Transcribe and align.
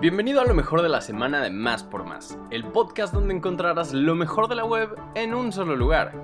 Bienvenido 0.00 0.40
a 0.40 0.46
lo 0.46 0.54
mejor 0.54 0.80
de 0.80 0.88
la 0.88 1.02
semana 1.02 1.42
de 1.42 1.50
Más 1.50 1.82
por 1.82 2.04
Más, 2.04 2.38
el 2.50 2.64
podcast 2.64 3.12
donde 3.12 3.34
encontrarás 3.34 3.92
lo 3.92 4.14
mejor 4.14 4.48
de 4.48 4.54
la 4.54 4.64
web 4.64 4.96
en 5.14 5.34
un 5.34 5.52
solo 5.52 5.76
lugar. 5.76 6.14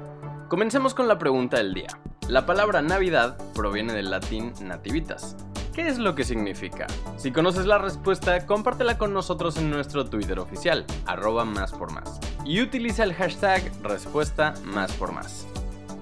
Comencemos 0.48 0.94
con 0.94 1.08
la 1.08 1.18
pregunta 1.18 1.58
del 1.58 1.74
día. 1.74 1.88
La 2.26 2.46
palabra 2.46 2.80
Navidad 2.80 3.36
proviene 3.52 3.92
del 3.92 4.08
latín 4.08 4.54
nativitas. 4.62 5.36
¿Qué 5.74 5.88
es 5.88 5.98
lo 5.98 6.14
que 6.14 6.24
significa? 6.24 6.86
Si 7.18 7.32
conoces 7.32 7.66
la 7.66 7.76
respuesta, 7.76 8.46
compártela 8.46 8.96
con 8.96 9.12
nosotros 9.12 9.58
en 9.58 9.68
nuestro 9.68 10.06
Twitter 10.06 10.38
oficial, 10.38 10.86
arroba 11.04 11.44
más 11.44 11.72
por 11.72 11.92
más. 11.92 12.18
Y 12.46 12.62
utiliza 12.62 13.04
el 13.04 13.12
hashtag 13.12 13.70
respuesta 13.82 14.54
más 14.64 14.90
por 14.92 15.12
más. 15.12 15.46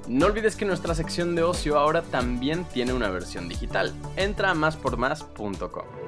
No 0.06 0.26
olvides 0.26 0.54
que 0.54 0.64
nuestra 0.64 0.94
sección 0.94 1.34
de 1.34 1.42
ocio 1.42 1.76
ahora 1.76 2.02
también 2.02 2.66
tiene 2.66 2.92
una 2.92 3.10
versión 3.10 3.48
digital. 3.48 3.92
Entra 4.14 4.50
a 4.50 4.54
máspormás.com. 4.54 6.04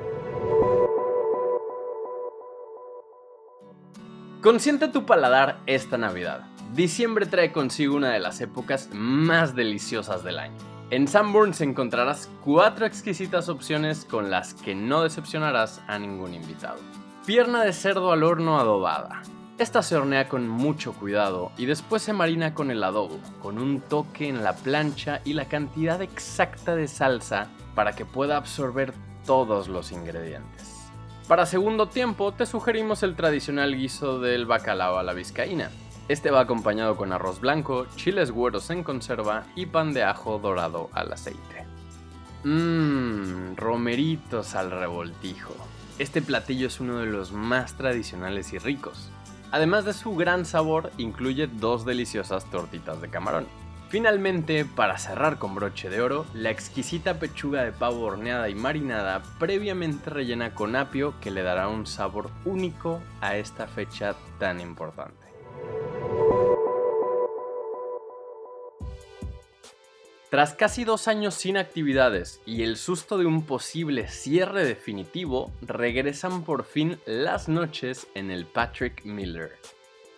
Consiente 4.46 4.86
tu 4.86 5.06
paladar 5.06 5.58
esta 5.66 5.98
Navidad. 5.98 6.42
Diciembre 6.72 7.26
trae 7.26 7.50
consigo 7.50 7.96
una 7.96 8.12
de 8.12 8.20
las 8.20 8.40
épocas 8.40 8.88
más 8.92 9.56
deliciosas 9.56 10.22
del 10.22 10.38
año. 10.38 10.56
En 10.90 11.08
Sanborns 11.08 11.60
encontrarás 11.62 12.30
cuatro 12.44 12.86
exquisitas 12.86 13.48
opciones 13.48 14.04
con 14.04 14.30
las 14.30 14.54
que 14.54 14.76
no 14.76 15.02
decepcionarás 15.02 15.82
a 15.88 15.98
ningún 15.98 16.32
invitado. 16.32 16.78
Pierna 17.26 17.64
de 17.64 17.72
cerdo 17.72 18.12
al 18.12 18.22
horno 18.22 18.60
adobada. 18.60 19.20
Esta 19.58 19.82
se 19.82 19.96
hornea 19.96 20.28
con 20.28 20.46
mucho 20.46 20.92
cuidado 20.92 21.50
y 21.58 21.66
después 21.66 22.02
se 22.02 22.12
marina 22.12 22.54
con 22.54 22.70
el 22.70 22.84
adobo, 22.84 23.18
con 23.42 23.58
un 23.58 23.80
toque 23.80 24.28
en 24.28 24.44
la 24.44 24.54
plancha 24.54 25.22
y 25.24 25.32
la 25.32 25.46
cantidad 25.46 26.00
exacta 26.02 26.76
de 26.76 26.86
salsa 26.86 27.48
para 27.74 27.96
que 27.96 28.04
pueda 28.04 28.36
absorber 28.36 28.94
todos 29.24 29.66
los 29.66 29.90
ingredientes. 29.90 30.75
Para 31.28 31.44
segundo 31.44 31.88
tiempo, 31.88 32.30
te 32.32 32.46
sugerimos 32.46 33.02
el 33.02 33.16
tradicional 33.16 33.74
guiso 33.76 34.20
del 34.20 34.46
bacalao 34.46 34.96
a 34.96 35.02
la 35.02 35.12
vizcaína. 35.12 35.72
Este 36.06 36.30
va 36.30 36.40
acompañado 36.40 36.96
con 36.96 37.12
arroz 37.12 37.40
blanco, 37.40 37.86
chiles 37.96 38.30
güeros 38.30 38.70
en 38.70 38.84
conserva 38.84 39.44
y 39.56 39.66
pan 39.66 39.92
de 39.92 40.04
ajo 40.04 40.38
dorado 40.38 40.88
al 40.92 41.12
aceite. 41.12 41.66
Mmm, 42.44 43.56
romeritos 43.56 44.54
al 44.54 44.70
revoltijo. 44.70 45.52
Este 45.98 46.22
platillo 46.22 46.68
es 46.68 46.78
uno 46.78 46.98
de 46.98 47.06
los 47.06 47.32
más 47.32 47.76
tradicionales 47.76 48.52
y 48.52 48.58
ricos. 48.58 49.10
Además 49.50 49.84
de 49.84 49.94
su 49.94 50.14
gran 50.14 50.44
sabor, 50.44 50.92
incluye 50.96 51.48
dos 51.48 51.84
deliciosas 51.84 52.48
tortitas 52.52 53.00
de 53.00 53.10
camarón. 53.10 53.46
Finalmente, 53.88 54.64
para 54.64 54.98
cerrar 54.98 55.38
con 55.38 55.54
broche 55.54 55.88
de 55.88 56.00
oro, 56.00 56.26
la 56.34 56.50
exquisita 56.50 57.20
pechuga 57.20 57.62
de 57.62 57.70
pavo 57.70 58.02
horneada 58.02 58.48
y 58.48 58.54
marinada 58.56 59.22
previamente 59.38 60.10
rellena 60.10 60.54
con 60.54 60.74
apio 60.74 61.14
que 61.20 61.30
le 61.30 61.42
dará 61.42 61.68
un 61.68 61.86
sabor 61.86 62.30
único 62.44 63.00
a 63.20 63.36
esta 63.36 63.68
fecha 63.68 64.16
tan 64.40 64.60
importante. 64.60 65.26
Tras 70.30 70.54
casi 70.54 70.82
dos 70.82 71.06
años 71.06 71.34
sin 71.34 71.56
actividades 71.56 72.40
y 72.44 72.64
el 72.64 72.76
susto 72.76 73.16
de 73.16 73.26
un 73.26 73.46
posible 73.46 74.08
cierre 74.08 74.64
definitivo, 74.64 75.52
regresan 75.62 76.42
por 76.42 76.64
fin 76.64 76.98
las 77.06 77.48
noches 77.48 78.08
en 78.16 78.32
el 78.32 78.46
Patrick 78.46 79.04
Miller 79.04 79.56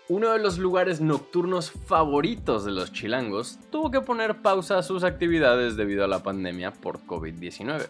uno 0.08 0.32
de 0.32 0.38
los 0.38 0.58
lugares 0.58 1.00
nocturnos 1.00 1.70
favoritos 1.70 2.64
de 2.64 2.70
los 2.70 2.92
chilangos, 2.92 3.58
tuvo 3.70 3.90
que 3.90 4.00
poner 4.00 4.40
pausa 4.40 4.78
a 4.78 4.82
sus 4.82 5.04
actividades 5.04 5.76
debido 5.76 6.04
a 6.04 6.08
la 6.08 6.22
pandemia 6.22 6.72
por 6.72 7.00
COVID-19. 7.00 7.88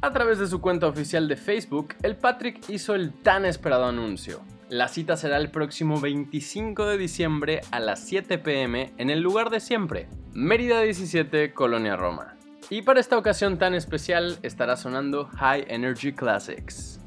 A 0.00 0.12
través 0.12 0.38
de 0.38 0.46
su 0.46 0.60
cuenta 0.60 0.86
oficial 0.86 1.26
de 1.26 1.36
Facebook, 1.36 1.94
el 2.02 2.16
Patrick 2.16 2.68
hizo 2.68 2.94
el 2.94 3.12
tan 3.12 3.44
esperado 3.44 3.86
anuncio. 3.86 4.40
La 4.68 4.86
cita 4.86 5.16
será 5.16 5.38
el 5.38 5.50
próximo 5.50 6.00
25 6.00 6.86
de 6.86 6.98
diciembre 6.98 7.60
a 7.72 7.80
las 7.80 8.04
7 8.06 8.38
pm 8.38 8.92
en 8.96 9.10
el 9.10 9.20
lugar 9.20 9.50
de 9.50 9.58
siempre, 9.58 10.08
Mérida 10.34 10.82
17, 10.82 11.52
Colonia 11.54 11.96
Roma. 11.96 12.36
Y 12.70 12.82
para 12.82 13.00
esta 13.00 13.18
ocasión 13.18 13.58
tan 13.58 13.74
especial 13.74 14.38
estará 14.42 14.76
sonando 14.76 15.24
High 15.24 15.64
Energy 15.68 16.12
Classics. 16.12 16.97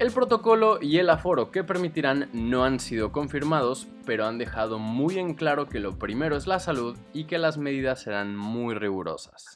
El 0.00 0.10
protocolo 0.10 0.78
y 0.82 0.98
el 0.98 1.08
aforo 1.08 1.52
que 1.52 1.62
permitirán 1.62 2.28
no 2.32 2.64
han 2.64 2.80
sido 2.80 3.12
confirmados, 3.12 3.86
pero 4.04 4.26
han 4.26 4.38
dejado 4.38 4.80
muy 4.80 5.20
en 5.20 5.34
claro 5.34 5.68
que 5.68 5.78
lo 5.78 5.98
primero 5.98 6.36
es 6.36 6.48
la 6.48 6.58
salud 6.58 6.96
y 7.12 7.24
que 7.24 7.38
las 7.38 7.58
medidas 7.58 8.02
serán 8.02 8.36
muy 8.36 8.74
rigurosas. 8.74 9.54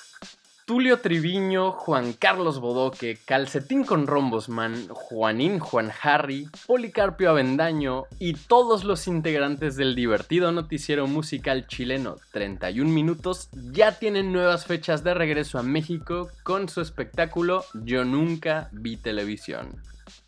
Tulio 0.65 1.01
Triviño, 1.01 1.73
Juan 1.73 2.13
Carlos 2.13 2.61
Bodoque, 2.61 3.19
Calcetín 3.25 3.85
con 3.85 4.07
Rombosman, 4.07 4.89
Juanín 4.89 5.59
Juan 5.59 5.91
Harry, 6.03 6.49
Policarpio 6.67 7.31
Avendaño 7.31 8.05
y 8.21 8.35
todos 8.35 8.85
los 8.85 9.09
integrantes 9.09 9.77
del 9.77 9.95
divertido 9.95 10.53
noticiero 10.53 11.07
musical 11.07 11.67
chileno 11.67 12.17
31 12.33 12.91
Minutos 12.91 13.49
ya 13.73 13.99
tienen 13.99 14.31
nuevas 14.31 14.67
fechas 14.67 15.03
de 15.03 15.15
regreso 15.15 15.59
a 15.59 15.63
México 15.63 16.29
con 16.45 16.69
su 16.69 16.81
espectáculo 16.81 17.65
Yo 17.73 18.05
Nunca 18.05 18.69
Vi 18.71 18.99
Televisión. 18.99 19.83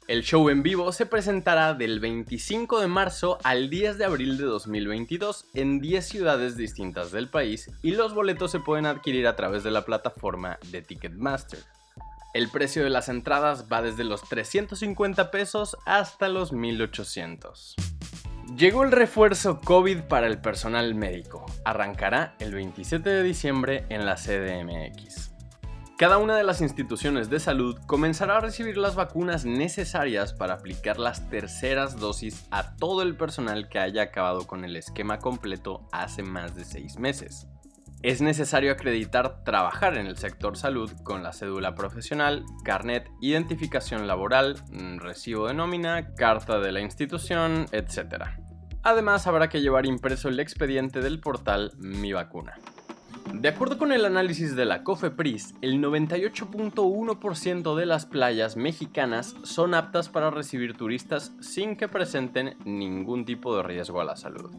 El 0.09 0.23
show 0.23 0.49
en 0.49 0.63
vivo 0.63 0.93
se 0.93 1.07
presentará 1.07 1.75
del 1.75 2.01
25 2.01 2.81
de 2.81 2.89
marzo 2.89 3.39
al 3.45 3.71
10 3.71 3.99
de 3.99 4.05
abril 4.05 4.39
de 4.39 4.45
2022 4.45 5.47
en 5.55 5.81
10 5.81 6.07
ciudades 6.07 6.57
distintas 6.57 7.13
del 7.13 7.29
país 7.29 7.71
y 7.83 7.93
los 7.93 8.15
boletos 8.15 8.51
se 8.51 8.61
pueden 8.61 8.87
adquirir 8.87 9.27
a 9.27 9.37
través 9.37 9.63
de 9.63 9.71
la 9.71 9.85
plataforma 9.85 10.59
de 10.71 10.83
Ticketmaster. 10.83 11.61
El 12.33 12.49
precio 12.49 12.85
de 12.85 12.91
las 12.91 13.09
entradas 13.09 13.67
va 13.73 13.83
desde 13.83 14.05
los 14.05 14.23
350 14.29 15.31
pesos 15.31 15.77
hasta 15.85 16.29
los 16.29 16.53
1800. 16.53 17.75
Llegó 18.57 18.83
el 18.85 18.93
refuerzo 18.93 19.61
COVID 19.61 20.03
para 20.03 20.27
el 20.27 20.41
personal 20.41 20.95
médico. 20.95 21.47
Arrancará 21.65 22.35
el 22.41 22.55
27 22.55 23.09
de 23.09 23.23
diciembre 23.23 23.85
en 23.91 24.07
la 24.07 24.17
CDMX. 24.17 25.40
Cada 26.01 26.17
una 26.17 26.35
de 26.35 26.45
las 26.45 26.63
instituciones 26.63 27.29
de 27.29 27.39
salud 27.39 27.79
comenzará 27.87 28.39
a 28.39 28.41
recibir 28.41 28.79
las 28.79 28.95
vacunas 28.95 29.45
necesarias 29.45 30.33
para 30.33 30.55
aplicar 30.55 30.99
las 30.99 31.29
terceras 31.29 32.01
dosis 32.01 32.47
a 32.51 32.75
todo 32.77 33.03
el 33.03 33.19
personal 33.19 33.69
que 33.69 33.81
haya 33.81 34.05
acabado 34.05 34.47
con 34.47 34.65
el 34.65 34.77
esquema 34.77 35.19
completo 35.19 35.87
hace 35.93 36.23
más 36.23 36.57
de 36.57 36.65
seis 36.65 36.99
meses. 36.99 37.49
Es 38.03 38.23
necesario 38.23 38.73
acreditar 38.73 39.45
trabajar 39.45 39.99
en 39.99 40.07
el 40.07 40.17
sector 40.17 40.57
salud 40.57 40.91
con 41.03 41.23
la 41.23 41.35
cédula 41.35 41.75
profesional, 41.75 42.47
carnet, 42.65 43.11
identificación 43.21 44.07
laboral, 44.07 44.57
mm, 44.71 45.01
recibo 45.01 45.49
de 45.49 45.53
nómina, 45.53 46.15
carta 46.15 46.61
de 46.61 46.73
la 46.73 46.81
institución, 46.81 47.67
etc. 47.73 48.25
Además, 48.83 49.27
habrá 49.27 49.51
que 49.51 49.61
llevar 49.61 49.85
impreso 49.85 50.31
el 50.31 50.41
expediente 50.41 51.03
del 51.03 51.21
portal 51.21 51.73
Mi 51.77 52.15
Vacuna. 52.15 52.55
De 53.33 53.49
acuerdo 53.49 53.79
con 53.79 53.93
el 53.93 54.05
análisis 54.05 54.57
de 54.57 54.65
la 54.65 54.83
COFEPRIS, 54.83 55.55
el 55.63 55.81
98.1% 55.83 57.75
de 57.75 57.87
las 57.87 58.07
playas 58.07 58.57
mexicanas 58.57 59.35
son 59.45 59.75
aptas 59.75 60.09
para 60.09 60.31
recibir 60.31 60.77
turistas 60.77 61.33
sin 61.41 61.77
que 61.77 61.89
presenten 61.89 62.57
ningún 62.65 63.25
tipo 63.25 63.57
de 63.57 63.63
riesgo 63.63 64.01
a 64.01 64.05
la 64.05 64.17
salud. 64.17 64.51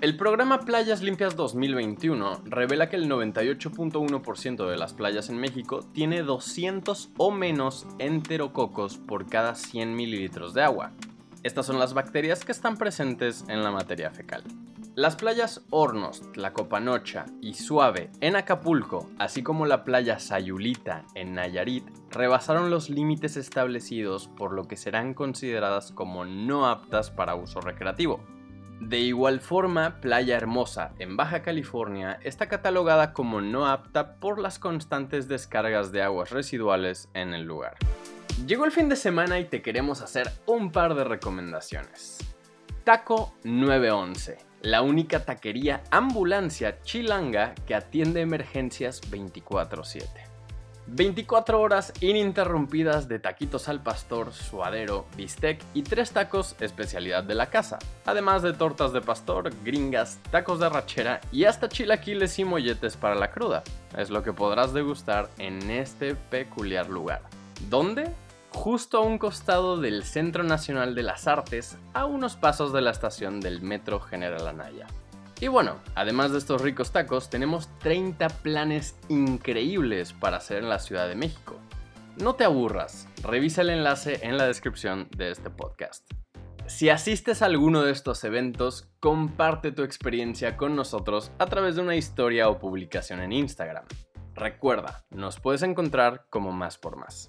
El 0.00 0.16
programa 0.16 0.60
Playas 0.60 1.02
Limpias 1.02 1.34
2021 1.34 2.42
revela 2.44 2.90
que 2.90 2.96
el 2.96 3.08
98.1% 3.08 4.68
de 4.68 4.76
las 4.76 4.92
playas 4.92 5.30
en 5.30 5.38
México 5.38 5.80
tiene 5.92 6.22
200 6.22 7.10
o 7.16 7.30
menos 7.30 7.86
enterococos 7.98 8.98
por 8.98 9.26
cada 9.26 9.54
100 9.54 9.94
mililitros 9.94 10.52
de 10.52 10.62
agua. 10.62 10.92
Estas 11.42 11.66
son 11.66 11.78
las 11.78 11.94
bacterias 11.94 12.44
que 12.44 12.52
están 12.52 12.76
presentes 12.76 13.44
en 13.48 13.62
la 13.62 13.70
materia 13.70 14.10
fecal. 14.10 14.44
Las 14.96 15.16
playas 15.16 15.60
Hornos, 15.70 16.22
Tlacopanocha 16.34 17.26
y 17.40 17.54
Suave 17.54 18.12
en 18.20 18.36
Acapulco, 18.36 19.10
así 19.18 19.42
como 19.42 19.66
la 19.66 19.82
playa 19.82 20.20
Sayulita 20.20 21.04
en 21.16 21.34
Nayarit, 21.34 21.84
rebasaron 22.12 22.70
los 22.70 22.90
límites 22.90 23.36
establecidos 23.36 24.28
por 24.28 24.52
lo 24.52 24.68
que 24.68 24.76
serán 24.76 25.12
consideradas 25.12 25.90
como 25.90 26.24
no 26.24 26.68
aptas 26.68 27.10
para 27.10 27.34
uso 27.34 27.60
recreativo. 27.60 28.20
De 28.78 29.00
igual 29.00 29.40
forma, 29.40 30.00
Playa 30.00 30.36
Hermosa 30.36 30.92
en 31.00 31.16
Baja 31.16 31.42
California 31.42 32.20
está 32.22 32.48
catalogada 32.48 33.12
como 33.12 33.40
no 33.40 33.66
apta 33.66 34.20
por 34.20 34.38
las 34.38 34.60
constantes 34.60 35.26
descargas 35.26 35.90
de 35.90 36.02
aguas 36.02 36.30
residuales 36.30 37.08
en 37.14 37.34
el 37.34 37.42
lugar. 37.42 37.74
Llegó 38.46 38.64
el 38.64 38.70
fin 38.70 38.88
de 38.88 38.94
semana 38.94 39.40
y 39.40 39.46
te 39.46 39.60
queremos 39.60 40.02
hacer 40.02 40.30
un 40.46 40.70
par 40.70 40.94
de 40.94 41.02
recomendaciones. 41.02 42.18
Taco 42.84 43.34
911 43.42 44.53
la 44.64 44.80
única 44.80 45.26
taquería 45.26 45.82
ambulancia 45.90 46.80
chilanga 46.80 47.54
que 47.66 47.74
atiende 47.74 48.22
emergencias 48.22 49.02
24/7. 49.10 50.08
24 50.86 51.60
horas 51.60 51.92
ininterrumpidas 52.00 53.06
de 53.06 53.18
taquitos 53.18 53.68
al 53.68 53.82
pastor, 53.82 54.32
suadero, 54.32 55.04
bistec 55.18 55.62
y 55.74 55.82
tres 55.82 56.12
tacos 56.12 56.56
especialidad 56.60 57.24
de 57.24 57.34
la 57.34 57.50
casa, 57.50 57.78
además 58.06 58.42
de 58.42 58.54
tortas 58.54 58.94
de 58.94 59.02
pastor, 59.02 59.50
gringas, 59.62 60.18
tacos 60.30 60.60
de 60.60 60.70
rachera 60.70 61.20
y 61.30 61.44
hasta 61.44 61.68
chilaquiles 61.68 62.38
y 62.38 62.44
molletes 62.46 62.96
para 62.96 63.14
la 63.14 63.30
cruda. 63.30 63.64
Es 63.98 64.08
lo 64.08 64.22
que 64.22 64.32
podrás 64.32 64.72
degustar 64.72 65.28
en 65.36 65.70
este 65.70 66.14
peculiar 66.14 66.88
lugar. 66.88 67.20
¿Dónde? 67.68 68.10
Justo 68.54 68.98
a 68.98 69.00
un 69.02 69.18
costado 69.18 69.76
del 69.78 70.04
Centro 70.04 70.44
Nacional 70.44 70.94
de 70.94 71.02
las 71.02 71.26
Artes, 71.26 71.76
a 71.92 72.06
unos 72.06 72.36
pasos 72.36 72.72
de 72.72 72.80
la 72.80 72.92
estación 72.92 73.40
del 73.40 73.60
Metro 73.60 74.00
General 74.00 74.46
Anaya. 74.46 74.86
Y 75.40 75.48
bueno, 75.48 75.76
además 75.94 76.32
de 76.32 76.38
estos 76.38 76.62
ricos 76.62 76.92
tacos, 76.92 77.28
tenemos 77.28 77.68
30 77.80 78.28
planes 78.28 78.96
increíbles 79.08 80.12
para 80.12 80.38
hacer 80.38 80.58
en 80.58 80.68
la 80.68 80.78
Ciudad 80.78 81.08
de 81.08 81.16
México. 81.16 81.56
No 82.16 82.36
te 82.36 82.44
aburras, 82.44 83.08
revisa 83.22 83.62
el 83.62 83.70
enlace 83.70 84.20
en 84.22 84.38
la 84.38 84.46
descripción 84.46 85.08
de 85.16 85.32
este 85.32 85.50
podcast. 85.50 86.08
Si 86.66 86.88
asistes 86.88 87.42
a 87.42 87.46
alguno 87.46 87.82
de 87.82 87.92
estos 87.92 88.24
eventos, 88.24 88.88
comparte 89.00 89.72
tu 89.72 89.82
experiencia 89.82 90.56
con 90.56 90.76
nosotros 90.76 91.30
a 91.38 91.46
través 91.46 91.76
de 91.76 91.82
una 91.82 91.96
historia 91.96 92.48
o 92.48 92.58
publicación 92.58 93.20
en 93.20 93.32
Instagram. 93.32 93.84
Recuerda, 94.34 95.04
nos 95.10 95.40
puedes 95.40 95.62
encontrar 95.62 96.24
como 96.30 96.52
más 96.52 96.78
por 96.78 96.96
más. 96.96 97.28